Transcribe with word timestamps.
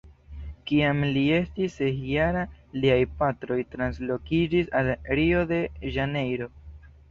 Kiam 0.69 1.03
li 1.17 1.21
estis 1.39 1.75
ses-jara, 1.81 2.47
liaj 2.79 2.97
patroj 3.21 3.59
translokiĝis 3.75 4.75
al 4.83 4.93
Rio-de-Ĵanejro. 5.23 6.53